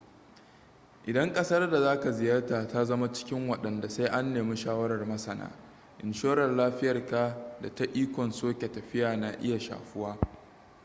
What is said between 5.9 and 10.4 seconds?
inshorar lafiyarka da ta ikon soke tafiya na iya shafuwa